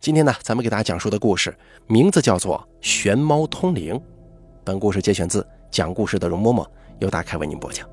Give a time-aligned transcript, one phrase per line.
[0.00, 1.54] 今天呢，咱们给大家讲述的故事
[1.86, 3.94] 名字叫做《玄猫通灵》。
[4.64, 6.66] 本故事节选自讲故事的容嬷嬷，
[7.00, 7.86] 由大凯为您播讲。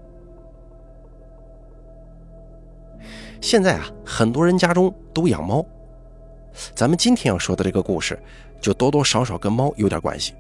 [3.42, 5.66] 现在啊，很多人家中都养猫。
[6.74, 8.18] 咱们今天要说的这个故事，
[8.62, 10.34] 就多多少少跟猫有点关系。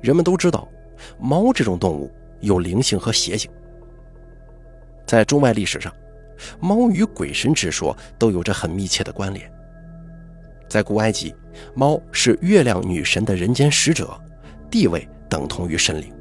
[0.00, 0.68] 人们都知道，
[1.18, 3.50] 猫这种动物有灵性和邪性。
[5.04, 5.92] 在中外历史上，
[6.60, 9.50] 猫与鬼神之说都有着很密切的关联。
[10.68, 11.34] 在古埃及，
[11.74, 14.18] 猫是月亮女神的人间使者，
[14.70, 16.12] 地位等同于神灵。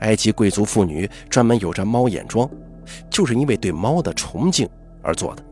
[0.00, 2.48] 埃及贵族妇女专门有着猫眼妆，
[3.10, 4.68] 就是因为对猫的崇敬
[5.02, 5.44] 而做的。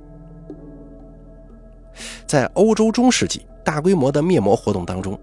[2.27, 5.19] 在欧洲中世纪大规模的灭魔活动当中，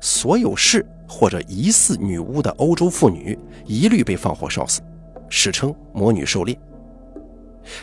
[0.00, 4.80] 所有是或者疑似女巫的欧洲妇女一律被放火烧死，
[5.28, 6.58] 史称“魔女狩猎”。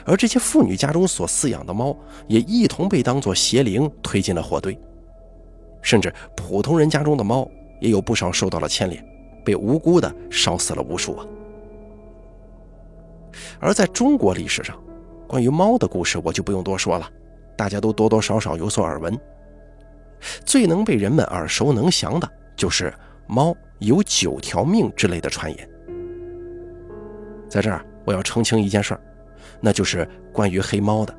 [0.05, 1.95] 而这些妇女家中所饲养的猫，
[2.27, 4.77] 也一同被当作邪灵推进了火堆，
[5.81, 7.49] 甚至普通人家中的猫
[7.79, 9.03] 也有不少受到了牵连，
[9.43, 11.25] 被无辜的烧死了无数啊。
[13.59, 14.77] 而在中国历史上，
[15.27, 17.09] 关于猫的故事我就不用多说了，
[17.55, 19.17] 大家都多多少少有所耳闻。
[20.45, 22.93] 最能被人们耳熟能详的就是
[23.25, 25.69] 猫有九条命之类的传言。
[27.47, 29.01] 在这儿，我要澄清一件事儿。
[29.61, 31.13] 那就是关于黑猫的。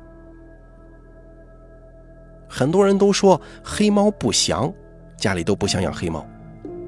[2.47, 4.73] 很多人都说黑猫不祥，
[5.15, 6.25] 家里都不想养黑猫，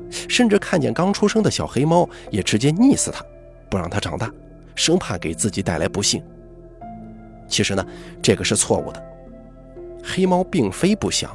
[0.10, 3.24] 甚至看见刚出生的小黑猫也直接溺死它，
[3.70, 4.30] 不让它长大，
[4.76, 6.22] 生怕给自己带来不幸。
[7.48, 7.86] 其实呢，
[8.22, 9.02] 这个是错误的。
[10.04, 11.34] 黑猫并非不祥，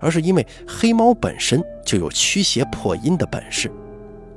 [0.00, 3.70] 而是因为黑猫本身就有驱邪破阴的本事，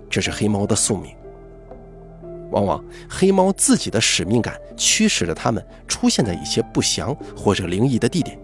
[0.09, 1.15] 这是黑猫的宿命。
[2.51, 8.37] 往往黑猫自己的使命感驱使着它们出现在一些不祥或者灵异的地点，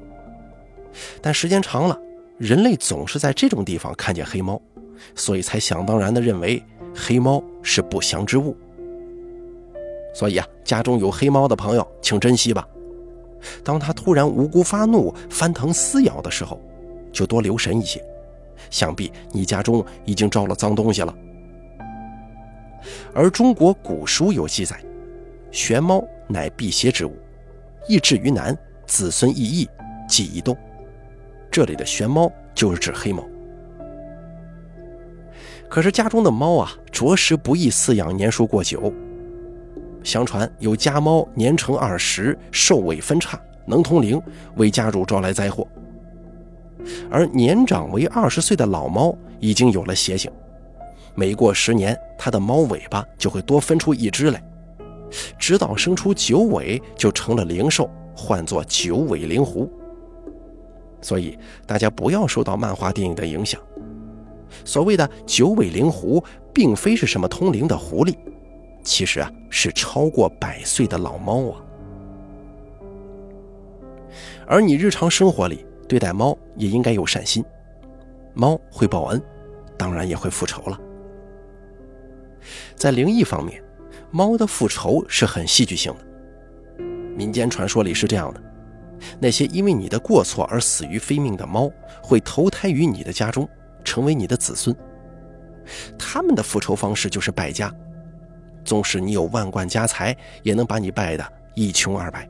[1.21, 1.99] 但时间长了，
[2.37, 4.61] 人类总是在这种地方看见黑猫，
[5.15, 6.61] 所以才想当然地认为
[6.95, 8.55] 黑猫是不祥之物。
[10.13, 12.67] 所以啊，家中有黑猫的朋友，请珍惜吧。
[13.63, 16.61] 当它突然无辜发怒、翻腾撕咬的时候，
[17.11, 18.03] 就多留神一些，
[18.69, 21.13] 想必你家中已经招了脏东西了。
[23.13, 24.79] 而中国古书有记载，
[25.51, 27.15] 玄猫乃辟邪之物，
[27.87, 29.69] 易至于南，子孙易易，
[30.07, 30.57] 忌易动。
[31.51, 33.23] 这里的玄猫就是指黑猫。
[35.69, 38.93] 可是家中的猫啊，着实不易饲养年数过久。
[40.03, 44.21] 相传有家猫年成二十，兽尾分叉，能通灵，
[44.57, 45.67] 为家主招来灾祸。
[47.09, 50.29] 而年长为二十岁的老猫已经有了邪性。
[51.15, 54.43] 每过十年，它的猫尾巴就会多分出一只来，
[55.37, 59.71] 直到生出九尾，就成了灵兽，唤作九尾灵狐。
[61.01, 61.37] 所以
[61.67, 63.61] 大家不要受到漫画电影的影响。
[64.65, 68.15] 所谓的九尾灵狐，并非是什么通灵的狐狸，
[68.83, 71.61] 其实啊是超过百岁的老猫啊。
[74.47, 77.43] 而你日常生活里对待猫也应该有善心，
[78.33, 79.21] 猫会报恩，
[79.77, 80.79] 当然也会复仇了。
[82.75, 83.61] 在灵异方面，
[84.11, 86.83] 猫的复仇是很戏剧性的。
[87.15, 88.41] 民间传说里是这样的：
[89.19, 93.47] 那些因为你的过错而死于非命的猫，会投胎于你的家中，
[93.83, 94.75] 成为你的子孙。
[95.97, 97.73] 他们的复仇方式就是败家，
[98.65, 102.27] 纵使你有万贯家财，也能把你败得一穷二白。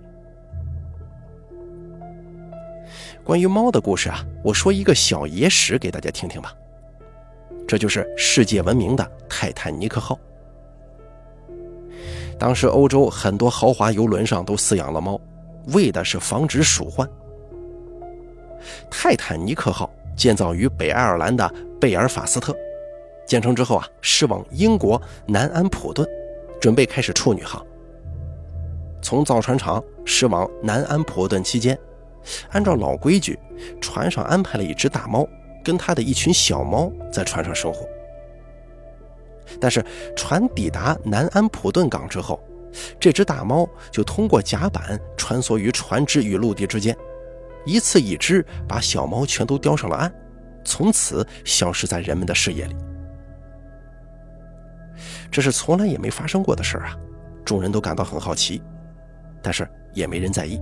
[3.23, 6.53] 关于猫的故事啊，我说一个小野史给大家听听吧。
[7.65, 10.19] 这就是世界闻名的泰坦尼克号。
[12.37, 15.19] 当时欧洲很多豪华游轮上都饲养了猫，
[15.73, 17.07] 为的是防止鼠患。
[18.89, 22.55] 泰坦尼克号建造于北爱尔兰的贝尔法斯特，
[23.25, 26.07] 建成之后啊，驶往英国南安普顿，
[26.59, 27.65] 准备开始处女航。
[29.01, 31.77] 从造船厂驶往南安普顿期间，
[32.51, 33.37] 按照老规矩，
[33.81, 35.27] 船上安排了一只大猫。
[35.63, 37.87] 跟他的一群小猫在船上生活，
[39.59, 39.83] 但是
[40.15, 42.41] 船抵达南安普顿港之后，
[42.99, 46.95] 这只大猫就通过甲板穿梭于船只与陆地之间，
[47.65, 50.13] 一次一只把小猫全都叼上了岸，
[50.63, 52.75] 从此消失在人们的视野里。
[55.31, 56.97] 这是从来也没发生过的事啊！
[57.43, 58.61] 众人都感到很好奇，
[59.41, 60.59] 但是也没人在意。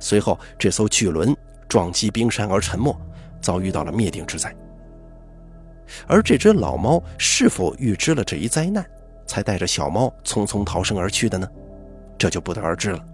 [0.00, 1.36] 随后，这艘巨轮
[1.68, 2.94] 撞击冰山而沉没。
[3.40, 4.52] 遭遇到了灭顶之灾，
[6.06, 8.84] 而这只老猫是否预知了这一灾难，
[9.26, 11.48] 才带着小猫匆匆逃生而去的呢？
[12.18, 13.04] 这就不得而知了。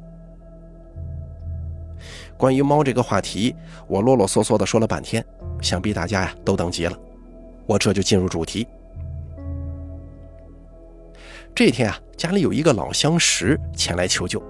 [2.36, 3.54] 关于猫这个话题，
[3.86, 5.24] 我啰啰嗦嗦的说了半天，
[5.60, 6.98] 想必大家呀都等急了。
[7.66, 8.66] 我这就进入主题。
[11.54, 14.42] 这天啊，家里有一个老相识前来求救，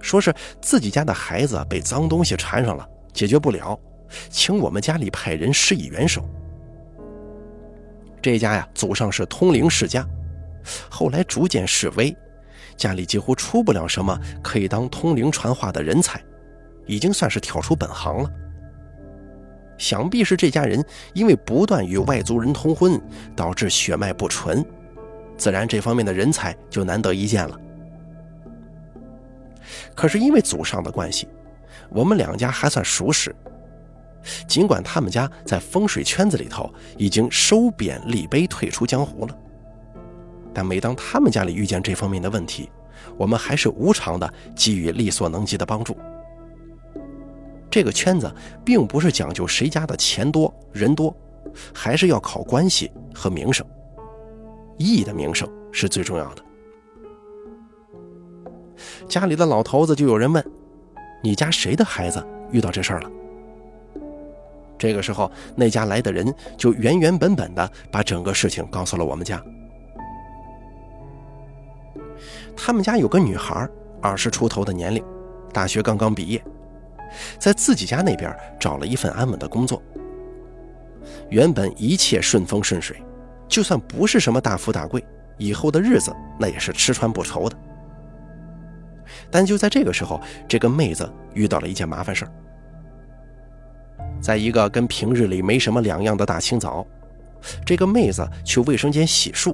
[0.00, 3.78] 说是自己家的孩子被脏东西缠上了，解决不了，
[4.28, 6.22] 请我们家里派人施以援手。
[8.22, 10.06] 这家呀，祖上是通灵世家，
[10.88, 12.16] 后来逐渐式微，
[12.76, 16.22] 家里几乎出不了什么可以当通灵传话的人才，
[16.86, 18.30] 已经算是跳出本行了。
[19.76, 23.00] 想必是这家人因为不断与外族人通婚，
[23.34, 24.64] 导致血脉不纯，
[25.36, 27.58] 自然这方面的人才就难得一见了。
[29.96, 31.26] 可是因为祖上的关系，
[31.90, 33.34] 我们两家还算熟识。
[34.46, 39.38] 尽管他们家在风水圈子里头已经收贬立碑，退出江湖了，
[40.54, 42.70] 但每当他们家里遇见这方面的问题，
[43.16, 45.96] 我们还是无偿的给予力所能及的帮助。
[47.70, 48.32] 这个圈子
[48.64, 51.16] 并不是讲究谁家的钱多人多，
[51.72, 53.66] 还是要靠关系和名声。
[54.78, 56.44] 义的名声是最重要的。
[59.08, 60.44] 家里的老头子就有人问
[61.22, 63.10] ：“你家谁的孩子遇到这事儿了？”
[64.82, 69.40] 这个时候，那家来的人就原原本本的把整个事情告诉了我们家。
[72.56, 73.68] 他们家有个女孩，
[74.00, 75.00] 二十出头的年龄，
[75.52, 76.44] 大学刚刚毕业。
[77.38, 79.80] 在自己家那边找了一份安稳的工作，
[81.30, 83.00] 原本一切顺风顺水，
[83.46, 85.04] 就算不是什么大富大贵，
[85.38, 87.56] 以后的日子那也是吃穿不愁的。
[89.30, 92.32] 但就在这个时候，这个妹子遇到了一件麻烦事儿。
[94.22, 96.86] 在一个跟平日里没什么两样的大清早，
[97.66, 99.52] 这个妹子去卫生间洗漱，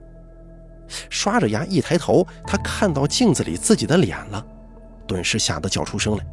[1.09, 4.47] 刷着牙一抬头，她看到镜子里自己的脸了，
[5.07, 6.27] 顿时吓得叫出声来。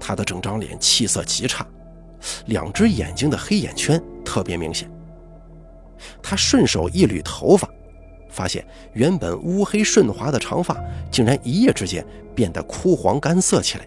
[0.00, 1.64] 她的整张脸气色极差，
[2.46, 4.90] 两只眼睛的黑眼圈特别明显。
[6.22, 7.68] 他顺手一捋头发，
[8.30, 10.76] 发现原本乌黑顺滑的长发
[11.10, 12.04] 竟然一夜之间
[12.34, 13.86] 变得枯黄干涩起来。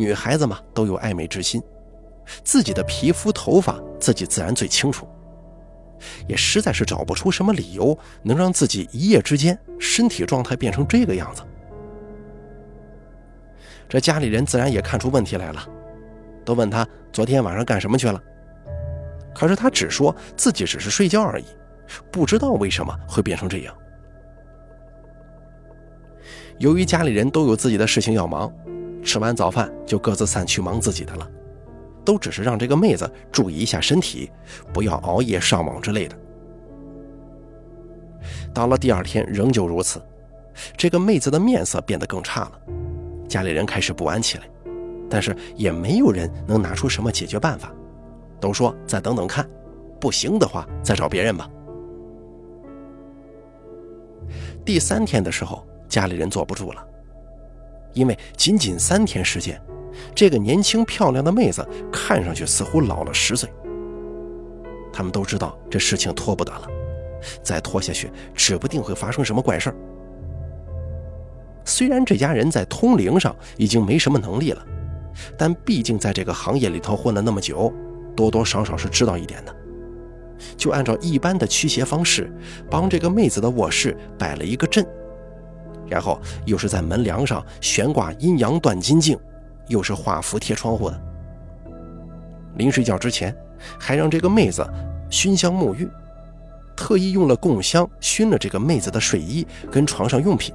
[0.00, 1.62] 女孩子嘛，都有爱美之心，
[2.42, 5.06] 自己的皮肤头发自己自然最清楚，
[6.26, 11.42] 也实在是找不出什么理由能让自己一夜之间身体状态变成这个样子。
[13.88, 15.68] 这家里人自然也看出问题来了，
[16.44, 18.22] 都问他昨天晚上干什么去了。
[19.34, 21.44] 可是他只说自己只是睡觉而已，
[22.10, 23.76] 不知道为什么会变成这样。
[26.58, 28.52] 由于家里人都有自己的事情要忙，
[29.02, 31.28] 吃完早饭就各自散去忙自己的了，
[32.04, 34.30] 都只是让这个妹子注意一下身体，
[34.72, 36.16] 不要熬夜上网之类的。
[38.52, 40.00] 到了第二天仍旧如此，
[40.76, 42.52] 这个妹子的面色变得更差了。
[43.28, 44.44] 家里人开始不安起来，
[45.08, 47.72] 但是也没有人能拿出什么解决办法，
[48.40, 49.48] 都说再等等看，
[50.00, 51.48] 不行的话再找别人吧。
[54.64, 56.86] 第三天的时候，家里人坐不住了，
[57.92, 59.60] 因为仅仅三天时间，
[60.14, 63.48] 这个年轻漂亮的妹子看上去似乎老了十岁。
[64.92, 66.68] 他们都知道这事情拖不得了，
[67.42, 69.76] 再拖下去指不定会发生什么怪事儿。
[71.64, 74.66] 虽然这家人在通灵上已经没什么能力了，
[75.38, 77.72] 但毕竟在这个行业里头混了那么久，
[78.16, 79.54] 多多少少是知道一点的。
[80.56, 82.32] 就按照一般的驱邪方式，
[82.70, 84.84] 帮这个妹子的卧室摆了一个阵，
[85.90, 89.18] 然后又是在门梁上悬挂阴阳断金镜，
[89.66, 91.02] 又是画符贴窗户的。
[92.54, 93.36] 临睡觉之前，
[93.78, 94.64] 还让这个妹子
[95.10, 95.88] 熏香沐浴，
[96.76, 100.54] 特意用了供香熏了这个妹子的睡衣跟床上用品。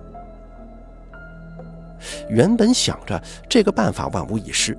[2.30, 4.78] 原本想着这个办法万无一失，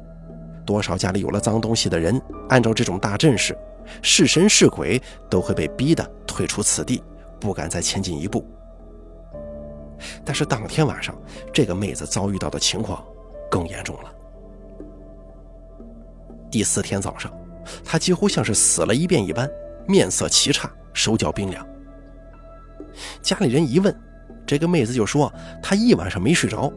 [0.64, 3.56] 多少家里有了脏东西的人，按照这种大阵势，
[4.00, 7.02] 是神是鬼都会被逼得退出此地，
[7.40, 8.46] 不敢再前进一步。
[10.24, 11.14] 但是当天晚上，
[11.52, 13.04] 这个妹子遭遇到的情况
[13.50, 14.12] 更严重了。
[16.50, 17.32] 第四天早上，
[17.84, 19.50] 她几乎像是死了一遍一般，
[19.86, 21.66] 面色奇差，手脚冰凉。
[23.20, 23.94] 家里人一问，
[24.46, 26.72] 这个妹子就说她一晚上没睡着。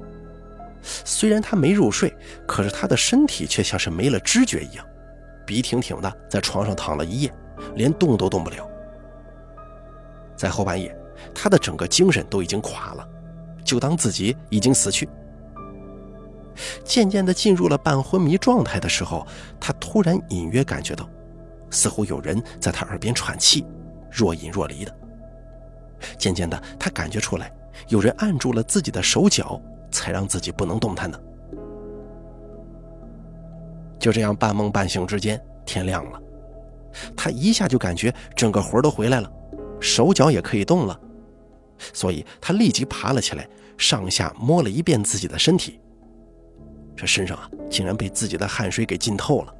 [0.81, 2.13] 虽然她没入睡，
[2.47, 4.85] 可是她的身体却像是没了知觉一样，
[5.45, 7.33] 笔挺挺的在床上躺了一夜，
[7.75, 8.67] 连动都动不了。
[10.35, 10.97] 在后半夜，
[11.33, 13.07] 他的整个精神都已经垮了，
[13.63, 15.07] 就当自己已经死去。
[16.83, 19.25] 渐渐的进入了半昏迷状态的时候，
[19.59, 21.09] 他突然隐约感觉到，
[21.69, 23.65] 似乎有人在他耳边喘气，
[24.11, 24.95] 若隐若离的。
[26.17, 27.51] 渐渐的，他感觉出来
[27.87, 29.61] 有人按住了自己的手脚。
[29.91, 31.19] 才让自己不能动弹的。
[33.97, 36.21] 就这样半梦半醒之间，天亮了，
[37.17, 39.27] 他一下就感觉整个魂都回来了，
[39.79, 40.99] 手脚也可以动了，
[41.93, 45.79] 所以他立即爬了起来，上下摸了一遍自己的身体。
[46.95, 49.55] 这身上啊，竟然被自己的汗水给浸透了。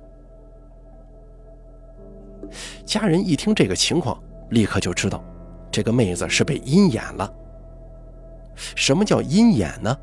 [2.85, 5.23] 家人一听这个情况，立刻就知道，
[5.71, 7.33] 这个妹子是被阴眼了。
[8.75, 9.95] 什么叫阴眼呢？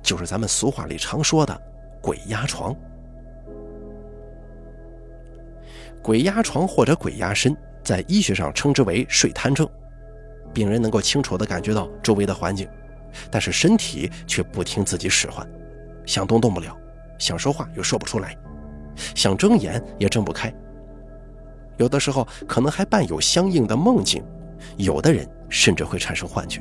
[0.00, 1.60] 就是咱们俗话里常说的
[2.00, 2.74] “鬼压床”。
[6.00, 9.68] 鬼压床或者鬼压身，在医学上称之为睡瘫症。
[10.52, 12.68] 病人能够清楚地感觉到周围的环境，
[13.30, 15.48] 但是身体却不听自己使唤，
[16.06, 16.76] 想动动不了，
[17.18, 18.36] 想说话又说不出来，
[19.14, 20.52] 想睁眼也睁不开。
[21.76, 24.22] 有的时候可能还伴有相应的梦境，
[24.76, 26.60] 有的人甚至会产生幻觉。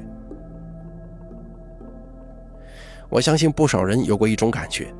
[3.09, 4.93] 我相信不少人有过一种感觉，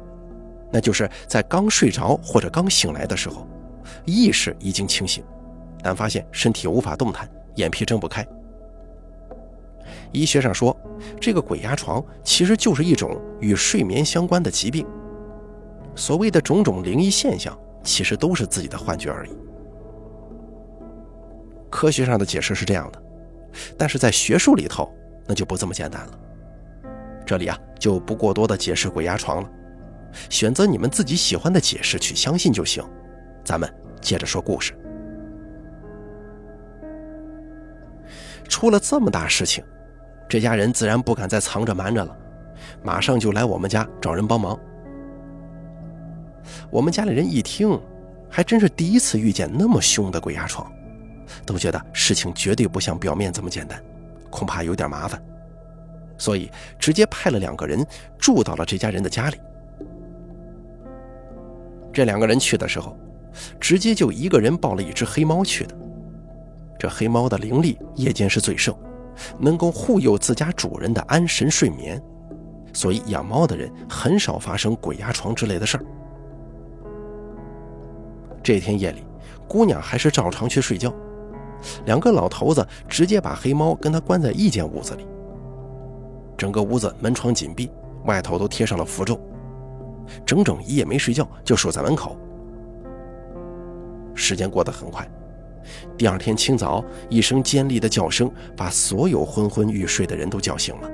[0.72, 3.48] 那就是在刚睡着或者刚醒来的时候，
[4.06, 5.24] 意识已经清醒，
[5.84, 8.25] 但发现身体无法动弹，眼皮睁不开。
[10.12, 10.76] 医学上说，
[11.20, 14.86] 这个鬼压床其实就是一种与睡眠相关的疾病。
[15.96, 19.32] 所谓的种种灵异现象，其实都是自己的幻觉而已。
[21.70, 23.04] 科学上的解释是这样的，
[23.78, 24.90] 但是在学术里头，
[25.28, 26.20] 那就不这么简单了。
[27.26, 29.50] 这里啊，就不过多的解释鬼压床了，
[30.30, 32.84] 选择你们自己喜欢的解释去相信就行。
[33.44, 33.70] 咱们
[34.02, 34.74] 接着说故事。
[38.48, 39.64] 出了这么大事情，
[40.29, 42.15] 这家人自然不敢再藏着瞒着了，
[42.84, 44.60] 马上就来我们家找人帮忙。
[46.69, 47.79] 我们家里人一听，
[48.29, 50.69] 还真是第一次遇见那么凶的鬼压床。
[51.46, 53.81] 都觉得事情绝对不像表面这么简单，
[54.29, 55.22] 恐怕有点麻烦，
[56.17, 57.86] 所以直接派了两个人
[58.17, 59.38] 住到了这家人的家里。
[61.91, 62.98] 这两个人去的时候，
[63.60, 65.75] 直接就一个人抱了一只黑猫去的。
[66.79, 68.74] 这黑猫的灵力夜间是最盛，
[69.40, 72.02] 能够护佑自家主人的安神睡眠，
[72.74, 75.86] 所以养猫的人很少发生鬼压床之类的事儿。
[78.44, 79.04] 这天夜里，
[79.48, 80.94] 姑娘还是照常去睡觉。
[81.86, 85.08] 两个老头子直接把黑猫跟她关在一间屋子里，
[86.38, 87.70] 整个屋子门窗紧闭，
[88.06, 89.20] 外头都贴上了符咒，
[90.26, 92.16] 整整一夜没睡觉，就守在门口。
[94.14, 95.10] 时间过得很快，
[95.98, 100.90] 第二天清早，一声尖利的叫声把所有昏昏欲睡的人都叫醒了。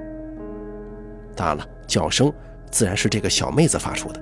[1.36, 2.32] 当然了，叫声
[2.70, 4.22] 自然是这个小妹子发出的，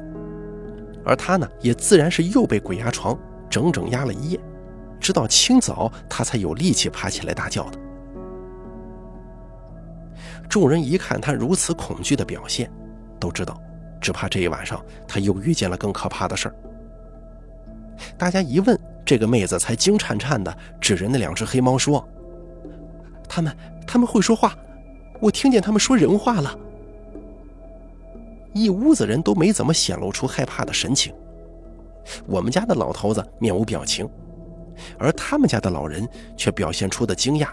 [1.05, 3.17] 而她呢，也自然是又被鬼压床，
[3.50, 4.39] 整整压了一夜。
[5.00, 7.79] 直到清早，她才有力气爬起来大叫的。
[10.48, 12.70] 众人一看他如此恐惧的表现，
[13.20, 13.58] 都知道，
[14.01, 16.55] 只怕这一晚上他又遇见了更可怕的事儿。
[18.17, 22.08] 大家一问，这个妹子才惊颤颤的指着那两只黑猫说
[23.27, 23.55] ：“他们，
[23.86, 24.55] 他们会说话，
[25.20, 26.58] 我听见他们说人话了。”
[28.53, 31.13] 一屋子人都没怎么显露出害怕的神情，
[32.25, 34.10] 我们家的老头子面无表情。
[34.98, 37.48] 而他们家的老人却表现出的惊讶，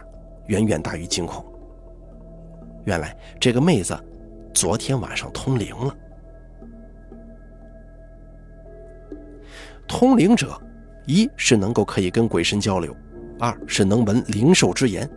[0.47, 1.45] 远远大于惊恐。
[2.85, 3.99] 原来这个妹子
[4.55, 5.95] 昨天晚上通灵了。
[9.87, 10.59] 通灵者，
[11.09, 12.95] 一是能够可以跟鬼神交流，
[13.41, 15.09] 二是能闻灵兽之言。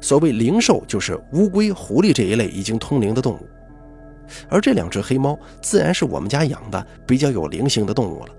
[0.00, 3.48] 所谓灵兽，就是乌龟、狐狸这一类已经通灵的动物。
[4.48, 8.34] 而这两只黑猫，自然是我们家养的比较有灵性的动物了。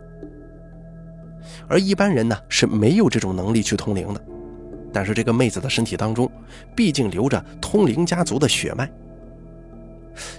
[1.70, 4.22] 而一般人呢是没有这种能力去通灵的，
[4.92, 6.30] 但是这个妹子的身体当中，
[6.76, 8.92] 毕竟流着通灵家族的血脉。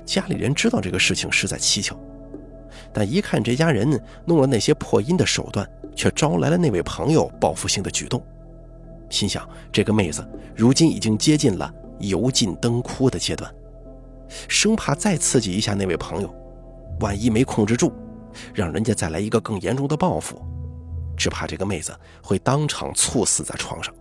[0.05, 1.99] 家里人知道这个事情实在蹊跷，
[2.93, 8.23] 但一看这家人弄了那些破音的手段，却招来了那位朋友报复性的举动，
[9.09, 13.53] 心想这个妹子如今已经接近了油尽灯枯的阶段，
[14.49, 16.35] 生怕再刺激一下那位朋友，
[17.01, 17.93] 万一没控制住，
[18.55, 20.41] 让人家再来一个更严重的报复。
[21.17, 23.95] 只怕这个妹子会当场猝死在床上，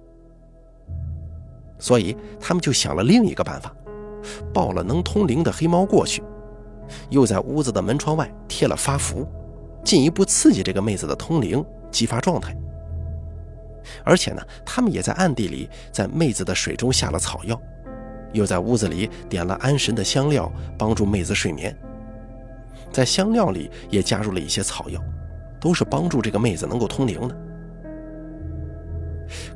[1.78, 3.76] 所以他们就想了另一个办法，
[4.54, 6.24] 抱了能通灵的黑猫过去，
[7.10, 9.28] 又在屋子的门窗外贴了发符，
[9.84, 12.56] 进一步刺激这个妹子的通灵，激发状态。
[14.04, 17.60] 而且呢，他们也在暗地里在妹子的水中下了草药，
[18.34, 21.76] 又在屋子里点了安神的香料，帮助妹子睡眠，
[22.92, 25.02] 在香料里也加入了一些草药。
[25.60, 27.36] 都是帮助这个妹子能够通灵的。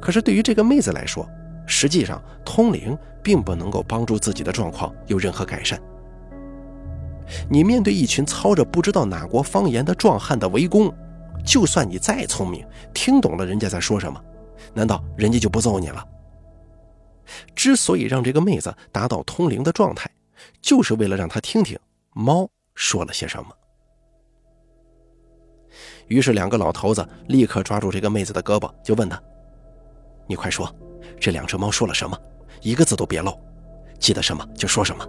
[0.01, 1.25] 可是对于这个妹子来说，
[1.65, 5.81] 实际上通灵并不能够帮助自己的状况有任何改善。
[7.49, 10.93] 你面对一群操着不知道哪国方言的壮汉的围攻，
[11.45, 14.21] 就算你再聪明，听懂了人家在说什么，
[14.73, 16.05] 难道人家就不揍你了？
[17.55, 20.09] 之所以让这个妹子达到通灵的状态，
[20.61, 21.79] 就是为了让她听听
[22.13, 23.49] 猫说了些什么。
[26.07, 29.19] 于是，两个老头子立刻抓住这个妹子的胳膊，就问她
[30.27, 30.69] ：“你快说，
[31.19, 32.19] 这两只猫说了什么？
[32.61, 33.39] 一个字都别漏，
[33.99, 35.07] 记得什么就说什么。”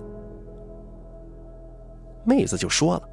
[2.25, 3.09] 妹子就说了：“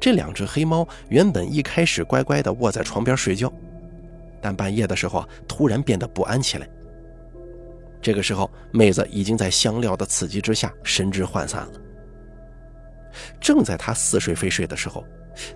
[0.00, 3.52] 这两只黑猫原本一开始乖乖地卧在床边睡觉，
[4.40, 6.68] 但半夜的时候突然变得不安起来。
[8.02, 11.72] 这个时候，妹子已经在香料的刺激之下神志涣散了。
[13.40, 15.04] 正在她似睡非睡的时候，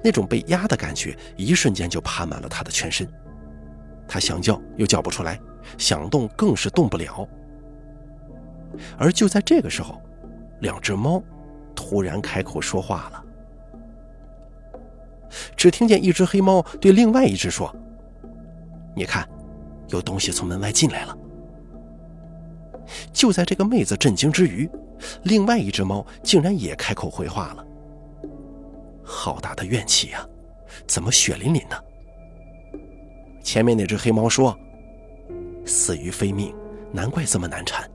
[0.02, 3.06] 那种被压的感觉一瞬间就爬满了她的全身。
[4.08, 5.38] 她想叫又叫不出来，
[5.78, 7.28] 想动更是动不了。
[8.98, 10.00] 而就在这个时候，
[10.60, 11.22] 两只猫。”
[11.80, 13.24] 突然开口说话了，
[15.56, 17.74] 只听见一只黑猫对另外一只说
[18.94, 19.26] ：“你看，
[19.88, 21.16] 有东西从门外进来了。”
[23.14, 24.68] 就在这个妹子震惊之余，
[25.22, 27.64] 另外一只猫竟然也开口回话了
[29.02, 30.24] ：“好大的怨气呀，
[30.86, 31.84] 怎么血淋淋的？”
[33.42, 34.54] 前面那只黑猫说
[35.64, 36.54] ：“死于非命，
[36.92, 37.90] 难怪这么难缠。”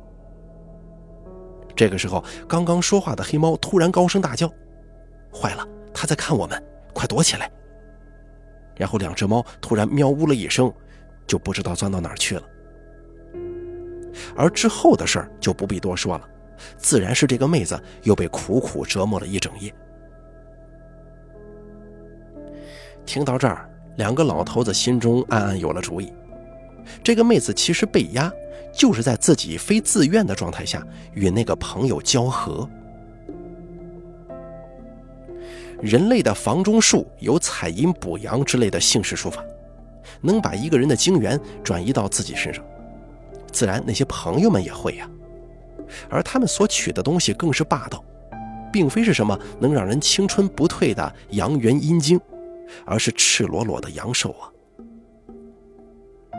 [1.76, 4.52] 这个时候，刚刚说话的黑猫突然高声大叫
[5.34, 6.62] ：“坏了，它在看我们，
[6.94, 7.52] 快躲起来！”
[8.78, 10.72] 然后两只猫突然喵呜了一声，
[11.28, 12.44] 就不知道钻到哪儿去了。
[14.36, 16.30] 而之后的事儿就不必多说了，
[16.78, 19.74] 自然是这个妹子又被苦苦折磨了一整夜。
[23.06, 26.12] 听到这儿，两个老头子心中暗暗有了主意：
[27.04, 28.32] 这个妹子其实被压。
[28.76, 32.70] 就是在自己非自愿的状态下与那个朋友交合。
[35.82, 39.44] 人类的房中术有采阴补阳之类的姓氏术法，
[40.22, 42.64] 能把一个人的精元转移到自己身上，
[43.52, 45.10] 自然那些朋友们也会呀。
[46.10, 48.04] 而他们所取的东西更是霸道，
[48.72, 52.20] 并非是什么能让人青春不退的阳元阴精，
[52.86, 54.50] 而是赤裸裸的阳寿啊。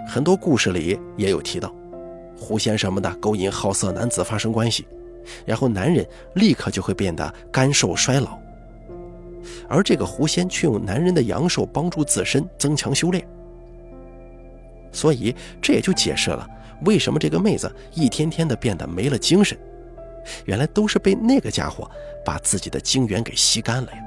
[0.09, 1.75] 很多故事里也有提到。
[2.39, 4.87] 狐仙什么的勾引好色男子发生关系，
[5.45, 8.39] 然后男人立刻就会变得干瘦衰老，
[9.69, 13.27] 而这个狐仙却用男人的阳寿帮助自身增强修炼，
[14.93, 16.49] 所以这也就解释了
[16.85, 19.59] 为什么这个妹子一天天的变得没了精神，
[20.45, 21.91] 原来都是被那个家伙
[22.25, 23.99] 把自己的精元给吸干了呀。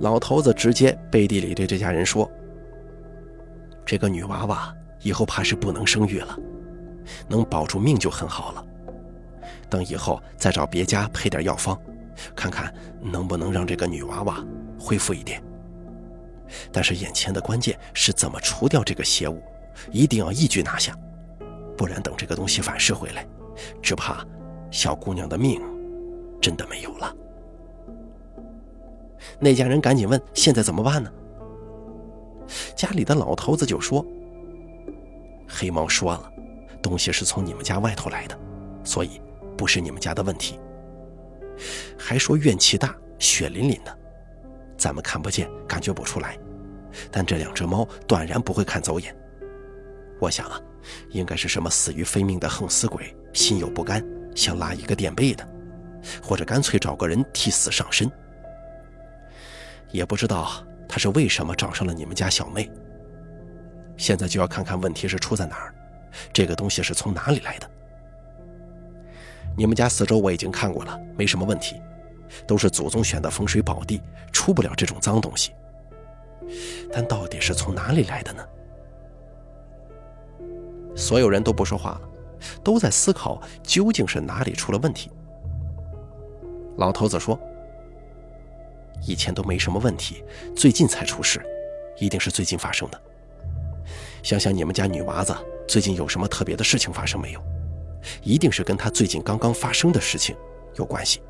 [0.00, 2.30] 老头子直接背地里对这家人说。
[3.84, 6.38] 这个女娃娃以后怕是不能生育了，
[7.28, 8.64] 能保住命就很好了。
[9.68, 11.78] 等以后再找别家配点药方，
[12.34, 14.42] 看看能不能让这个女娃娃
[14.78, 15.42] 恢复一点。
[16.70, 19.42] 但是眼前的关键是怎么除掉这个邪物，
[19.90, 20.96] 一定要一举拿下，
[21.76, 23.26] 不然等这个东西反噬回来，
[23.82, 24.24] 只怕
[24.70, 25.60] 小姑娘的命
[26.40, 27.14] 真的没有了。
[29.40, 31.10] 那家人赶紧问：现在怎么办呢？
[32.76, 34.04] 家里的老头子就说
[35.48, 36.32] ：“黑猫说了，
[36.82, 38.38] 东西是从你们家外头来的，
[38.84, 39.20] 所以
[39.56, 40.58] 不是你们家的问题。
[41.98, 43.98] 还说怨气大，血淋淋的，
[44.76, 46.38] 咱们看不见，感觉不出来，
[47.10, 49.16] 但这两只猫断然不会看走眼。
[50.20, 50.60] 我想啊，
[51.10, 54.04] 应该是什么死于非命的横死鬼，心有不甘，
[54.34, 55.48] 想拉一个垫背的，
[56.22, 58.10] 或者干脆找个人替死上身，
[59.90, 62.70] 也不知道。”他是为什么找上了你们家小妹？
[63.96, 65.74] 现在就要看看问题是出在哪儿，
[66.32, 67.70] 这个东西是从哪里来的？
[69.56, 71.80] 你们家四周我已经看过了，没什么问题，
[72.46, 75.52] 都是祖宗选的风水宝地，出不了这种脏东西。
[76.92, 78.44] 但到底是从哪里来的呢？
[80.96, 82.00] 所有人都不说话了，
[82.62, 85.10] 都在思考究竟是哪里出了问题。
[86.76, 87.38] 老头子说。
[89.06, 90.24] 以前都没什么问题，
[90.56, 91.40] 最近才出事，
[91.98, 93.00] 一定是最近发生的。
[94.22, 95.34] 想想你们家女娃子
[95.68, 97.40] 最近有什么特别的事情发生没有？
[98.22, 100.36] 一定是跟她最近刚刚发生的事情
[100.76, 101.20] 有关系。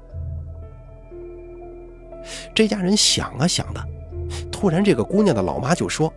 [2.55, 3.85] 这家人想啊想的，
[4.51, 6.13] 突然这个姑娘的老妈就说：“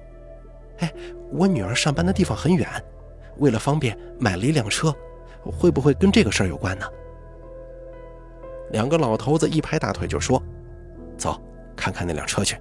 [0.80, 0.94] 哎，
[1.32, 2.70] 我女儿上班的地方很远，
[3.38, 4.94] 为了方便买了一辆车，
[5.44, 6.86] 会不会跟这个事儿有关呢？”
[8.72, 10.42] 两个老头子一拍大腿就说。
[11.18, 11.42] 走，
[11.78, 12.60] 看看那辆车去。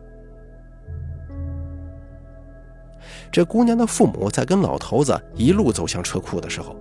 [3.32, 6.76] 这姑娘的父母在跟老头子一路走向车库的时候，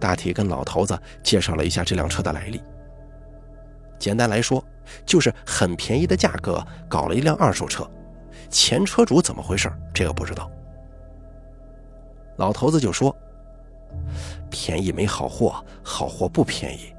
[0.00, 2.62] 大体跟老头子介绍了一下这辆车的来历，
[3.98, 4.64] 简单来说，
[5.04, 7.88] 就是很便宜的价格搞了一辆二手车，
[8.48, 9.70] 前车主怎么回事？
[9.92, 10.50] 这个不知道。
[12.36, 13.14] 老头子就说
[14.50, 16.92] ：“便宜没好货，好货不便宜，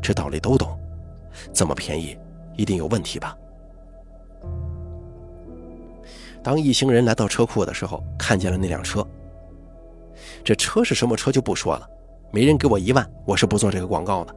[0.00, 0.78] 这道理都懂。
[1.52, 2.16] 这么便宜，
[2.54, 3.36] 一定有问题吧？”
[6.46, 9.04] 当一行人来到车库的时候，看见了那辆车。
[10.44, 11.90] 这车是什么车就不说了，
[12.30, 14.32] 没人给我一万，我是不做这个广告的。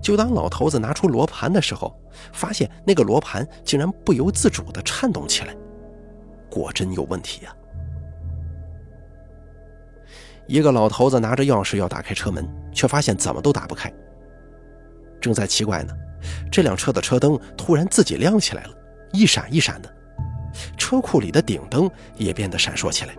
[0.00, 1.92] 就当老头子拿出罗盘的时候，
[2.32, 5.56] 发现那个罗盘竟然不由自主地颤动起来，
[6.48, 7.52] 果真有问题呀！
[10.46, 13.92] 一个老头子拿着钥匙要打开车门，却发现怎么都打不开。
[15.20, 15.92] 正在奇怪呢，
[16.48, 18.70] 这辆车的车灯突然自己亮起来了，
[19.12, 19.92] 一闪一闪的，
[20.76, 23.14] 车库里的顶灯也变得闪烁起来。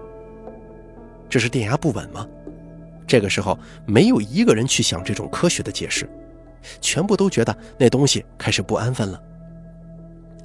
[1.30, 2.28] 这是电压不稳吗？
[3.08, 6.10] 这个时候没有一个人去想这种科学的解释。
[6.80, 9.22] 全部都觉得那东西开始不安分了。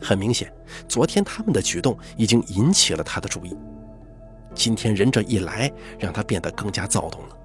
[0.01, 0.53] 很明显，
[0.89, 3.57] 昨天他们的举动已经引起了他的注意。
[4.55, 7.37] 今天人这一来，让他变得更加躁动了。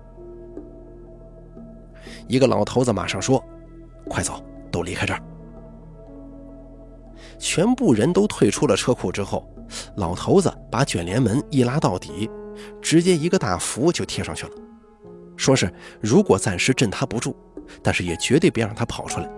[2.27, 3.43] 一个老头子马上说
[4.09, 5.21] ：“快走，都离开这儿。”
[7.43, 9.45] 全部人都退出了车库之后，
[9.97, 12.29] 老头子把卷帘门一拉到底，
[12.81, 14.51] 直接一个大符就贴上去了，
[15.35, 17.35] 说是如果暂时镇他不住。
[17.81, 19.29] 但是也绝对别让他跑出来。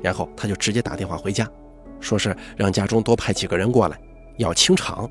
[0.00, 1.48] 然后他就直接打电话回家，
[2.00, 3.98] 说是让家中多派几个人过来，
[4.38, 5.08] 要清场。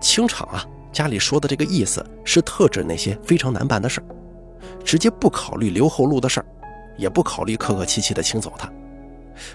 [0.00, 4.06] 清场啊，家里说的这个意思是特指那些非常难办的事儿，
[4.84, 6.46] 直接不考虑留后路的事儿，
[6.98, 8.70] 也不考虑客客气气的请走他，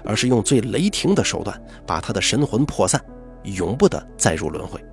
[0.03, 3.03] 而是用最雷霆的手段把他的神魂魄散，
[3.43, 4.83] 永不得再入轮回。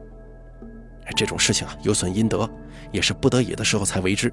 [1.16, 2.48] 这种事情啊，有损阴德，
[2.92, 4.32] 也是不得已的时候才为之。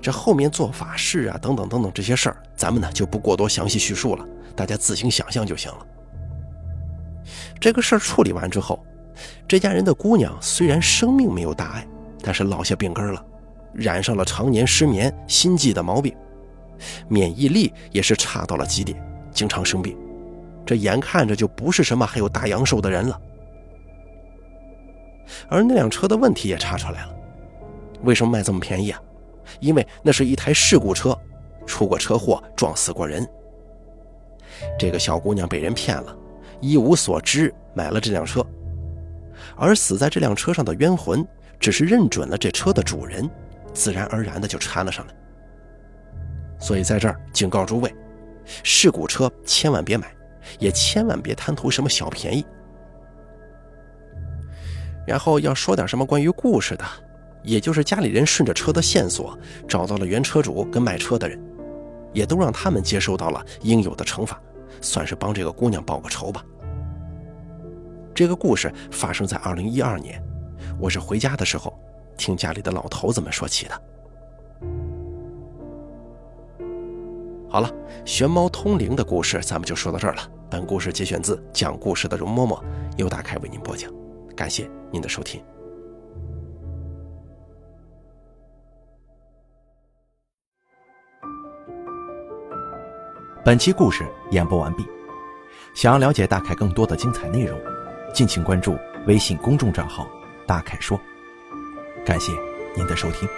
[0.00, 5.86] 这后面做法事啊，等等等等这些事儿，咱们呢就不过多详细叙述了，大家自行想象就行了。
[7.60, 8.84] 这个事儿处理完之后，
[9.48, 11.86] 这家人的姑娘虽然生命没有大碍，
[12.22, 13.24] 但是落下病根了，
[13.72, 16.14] 染上了常年失眠、心悸的毛病，
[17.08, 19.00] 免疫力也是差到了极点，
[19.32, 19.96] 经常生病。
[20.66, 23.20] 这眼看着就不是什么还有大阳寿的人了。
[25.48, 27.14] 而那辆车的问题也查出来了，
[28.02, 29.00] 为什么卖这么便宜啊？
[29.60, 31.16] 因为那是一台事故车，
[31.66, 33.26] 出过车祸，撞死过人。
[34.78, 36.16] 这个小姑娘被人骗了，
[36.60, 38.44] 一无所知买了这辆车，
[39.56, 41.26] 而死在这辆车上的冤魂
[41.58, 43.28] 只是认准了这车的主人，
[43.72, 45.14] 自然而然的就缠了上来。
[46.58, 47.94] 所以在这儿警告诸位，
[48.62, 50.10] 事故车千万别买，
[50.58, 52.44] 也千万别贪图什么小便宜。
[55.06, 56.84] 然后要说点什么关于故事的。
[57.42, 59.38] 也就是家里人顺着车的线索
[59.68, 61.38] 找到了原车主跟卖车的人，
[62.14, 64.40] 也都让他们接受到了应有的惩罚，
[64.80, 66.42] 算是帮这个姑娘报个仇吧。
[68.14, 70.24] 这个故事发生在二零一二年，
[70.80, 71.78] 我是回家的时候
[72.16, 73.82] 听家里的老头子们说起的。
[77.54, 77.72] 好了，
[78.04, 80.28] 玄猫通灵的故事咱们就说到这儿了。
[80.50, 82.60] 本故事节选自讲故事的容嬷嬷，
[82.96, 83.88] 由大凯为您播讲，
[84.34, 85.40] 感谢您的收听。
[93.44, 94.84] 本期故事演播完毕。
[95.76, 97.56] 想要了解大凯更多的精彩内容，
[98.12, 100.08] 敬请关注微信公众账号
[100.44, 101.00] “大凯说”。
[102.04, 102.32] 感谢
[102.74, 103.28] 您的收听。